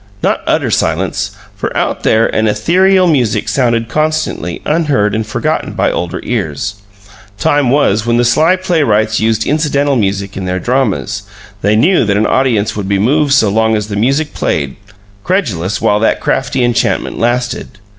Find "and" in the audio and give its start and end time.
5.13-5.23